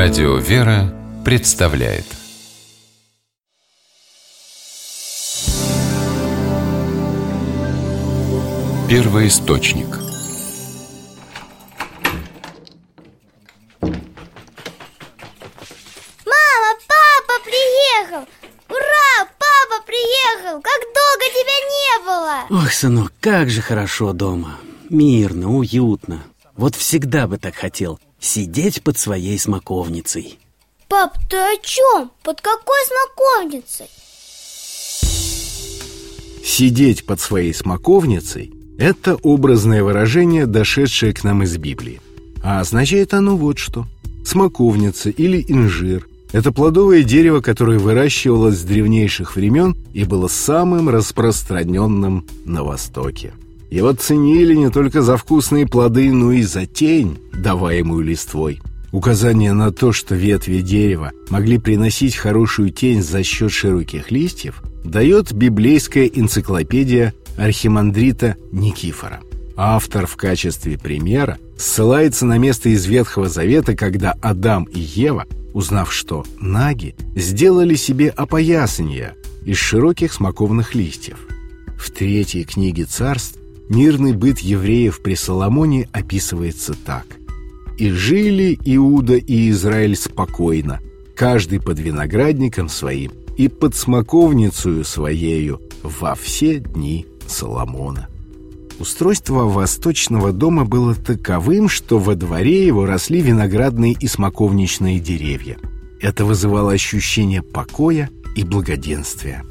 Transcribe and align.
Радио 0.00 0.36
«Вера» 0.36 0.94
представляет 1.24 2.04
Первый 8.88 9.26
источник 9.26 9.88
Мама, 16.24 16.78
папа 16.86 17.42
приехал! 17.44 18.28
Ура! 18.68 19.28
Папа 19.36 19.84
приехал! 19.84 20.60
Как 20.60 20.80
долго 20.94 21.24
тебя 21.34 21.58
не 21.74 22.04
было! 22.04 22.62
Ох, 22.62 22.70
сынок, 22.70 23.12
как 23.18 23.50
же 23.50 23.62
хорошо 23.62 24.12
дома 24.12 24.60
Мирно, 24.90 25.50
уютно 25.50 26.22
Вот 26.54 26.76
всегда 26.76 27.26
бы 27.26 27.36
так 27.38 27.56
хотел 27.56 27.98
Сидеть 28.20 28.82
под 28.82 28.98
своей 28.98 29.38
смоковницей 29.38 30.38
Пап, 30.88 31.18
ты 31.28 31.36
о 31.36 31.56
чем? 31.62 32.10
Под 32.22 32.40
какой 32.40 32.78
смоковницей? 32.86 33.86
Сидеть 36.42 37.04
под 37.04 37.20
своей 37.20 37.52
смоковницей– 37.52 38.54
это 38.78 39.16
образное 39.16 39.84
выражение, 39.84 40.46
дошедшее 40.46 41.12
к 41.12 41.24
нам 41.24 41.42
из 41.42 41.58
Библии. 41.58 42.00
А 42.42 42.60
означает 42.60 43.12
оно 43.12 43.36
вот 43.36 43.58
что. 43.58 43.86
Смоковница 44.24 45.10
или 45.10 45.44
инжир– 45.46 46.08
это 46.32 46.52
плодовое 46.52 47.02
дерево, 47.02 47.42
которое 47.42 47.78
выращивалось 47.78 48.58
с 48.58 48.64
древнейших 48.64 49.36
времен 49.36 49.76
и 49.92 50.04
было 50.04 50.28
самым 50.28 50.88
распространенным 50.88 52.24
на 52.46 52.64
Востоке. 52.64 53.34
Его 53.70 53.92
ценили 53.92 54.54
не 54.54 54.70
только 54.70 55.02
за 55.02 55.16
вкусные 55.16 55.66
плоды, 55.66 56.10
но 56.12 56.32
и 56.32 56.42
за 56.42 56.66
тень, 56.66 57.18
даваемую 57.32 58.04
листвой. 58.04 58.60
Указание 58.92 59.52
на 59.52 59.70
то, 59.70 59.92
что 59.92 60.14
ветви 60.14 60.60
дерева 60.60 61.12
могли 61.28 61.58
приносить 61.58 62.16
хорошую 62.16 62.70
тень 62.70 63.02
за 63.02 63.22
счет 63.22 63.52
широких 63.52 64.10
листьев, 64.10 64.62
дает 64.84 65.32
библейская 65.32 66.06
энциклопедия 66.06 67.12
архимандрита 67.36 68.36
Никифора. 68.50 69.20
Автор 69.56 70.06
в 70.06 70.16
качестве 70.16 70.78
примера 70.78 71.36
ссылается 71.58 72.24
на 72.24 72.38
место 72.38 72.70
из 72.70 72.86
Ветхого 72.86 73.28
Завета, 73.28 73.74
когда 73.76 74.14
Адам 74.22 74.64
и 74.64 74.78
Ева, 74.78 75.26
узнав, 75.52 75.92
что 75.92 76.24
наги, 76.40 76.94
сделали 77.14 77.74
себе 77.74 78.08
опоясание 78.08 79.14
из 79.44 79.58
широких 79.58 80.12
смоковных 80.12 80.74
листьев. 80.74 81.18
В 81.76 81.90
третьей 81.90 82.44
книге 82.44 82.84
царств 82.84 83.38
мирный 83.68 84.12
быт 84.12 84.38
евреев 84.38 85.00
при 85.00 85.14
Соломоне 85.14 85.88
описывается 85.92 86.74
так. 86.74 87.06
«И 87.76 87.90
жили 87.90 88.58
Иуда 88.64 89.16
и 89.16 89.50
Израиль 89.50 89.96
спокойно, 89.96 90.80
каждый 91.14 91.60
под 91.60 91.78
виноградником 91.78 92.68
своим 92.68 93.12
и 93.36 93.48
под 93.48 93.76
смоковницею 93.76 94.84
своею 94.84 95.60
во 95.82 96.14
все 96.14 96.58
дни 96.58 97.06
Соломона». 97.26 98.08
Устройство 98.80 99.44
восточного 99.44 100.32
дома 100.32 100.64
было 100.64 100.94
таковым, 100.94 101.68
что 101.68 101.98
во 101.98 102.14
дворе 102.14 102.64
его 102.64 102.86
росли 102.86 103.20
виноградные 103.20 103.96
и 103.98 104.06
смоковничные 104.06 105.00
деревья. 105.00 105.58
Это 106.00 106.24
вызывало 106.24 106.72
ощущение 106.72 107.42
покоя 107.42 108.08
и 108.36 108.44
благоденствия. 108.44 109.44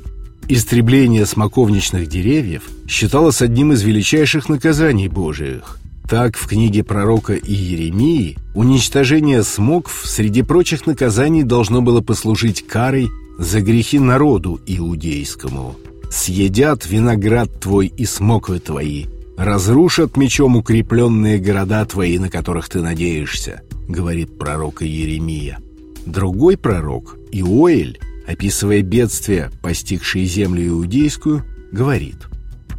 Истребление 0.49 1.25
смоковничных 1.25 2.07
деревьев 2.07 2.63
считалось 2.87 3.41
одним 3.41 3.73
из 3.73 3.81
величайших 3.83 4.47
наказаний 4.47 5.09
Божиих. 5.09 5.77
Так, 6.09 6.37
в 6.37 6.47
книге 6.47 6.85
пророка 6.85 7.35
Иеремии 7.35 8.37
уничтожение 8.55 9.43
смокв 9.43 10.03
среди 10.05 10.43
прочих 10.43 10.85
наказаний 10.87 11.43
должно 11.43 11.81
было 11.81 11.99
послужить 11.99 12.65
карой 12.65 13.09
за 13.37 13.59
грехи 13.59 13.99
народу 13.99 14.61
иудейскому. 14.65 15.75
«Съедят 16.09 16.85
виноград 16.85 17.59
твой 17.59 17.87
и 17.87 18.05
смоквы 18.05 18.59
твои, 18.59 19.07
разрушат 19.37 20.15
мечом 20.15 20.55
укрепленные 20.55 21.39
города 21.39 21.83
твои, 21.83 22.17
на 22.19 22.29
которых 22.29 22.69
ты 22.69 22.81
надеешься»,— 22.81 23.63
говорит 23.89 24.37
пророк 24.37 24.81
Иеремия. 24.81 25.59
Другой 26.05 26.55
пророк, 26.55 27.17
Иоэль, 27.33 27.99
описывая 28.27 28.81
бедствия, 28.81 29.49
постигшие 29.61 30.25
землю 30.25 30.67
иудейскую, 30.67 31.43
говорит 31.71 32.27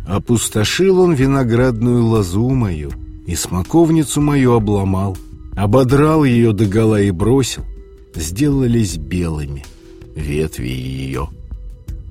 «Опустошил 0.06 1.00
он 1.00 1.14
виноградную 1.14 2.04
лозу 2.04 2.48
мою, 2.50 2.92
и 3.26 3.34
смоковницу 3.34 4.20
мою 4.20 4.52
обломал, 4.52 5.16
ободрал 5.56 6.24
ее 6.24 6.52
догола 6.52 7.00
и 7.00 7.10
бросил, 7.10 7.64
сделались 8.14 8.96
белыми 8.96 9.64
ветви 10.14 10.68
ее». 10.68 11.28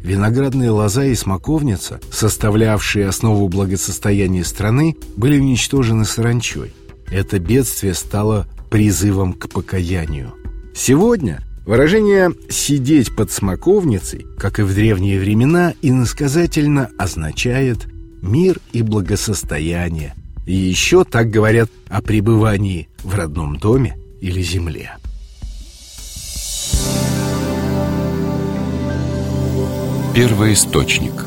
Виноградная 0.02 0.72
лоза 0.72 1.06
и 1.06 1.16
смоковница, 1.16 2.00
составлявшие 2.12 3.08
основу 3.08 3.48
благосостояния 3.50 4.46
страны, 4.46 4.96
были 5.16 5.40
уничтожены 5.40 6.06
саранчой. 6.06 6.74
Это 7.12 7.40
бедствие 7.40 7.94
стало 7.94 8.48
призывом 8.70 9.34
к 9.34 9.50
покаянию. 9.50 10.34
Сегодня 10.76 11.47
Выражение 11.68 12.32
«сидеть 12.50 13.14
под 13.14 13.30
смоковницей», 13.30 14.26
как 14.40 14.60
и 14.60 14.62
в 14.62 14.74
древние 14.74 15.20
времена, 15.20 15.74
иносказательно 15.82 16.92
означает 16.98 17.88
мир 18.22 18.62
и 18.72 18.82
благосостояние. 18.82 20.16
И 20.46 20.54
еще 20.54 21.04
так 21.04 21.30
говорят 21.30 21.70
о 21.90 22.02
пребывании 22.02 22.88
в 23.04 23.14
родном 23.14 23.58
доме 23.58 23.98
или 24.22 24.42
земле. 24.42 24.96
Первый 30.16 30.54
источник 30.54 31.26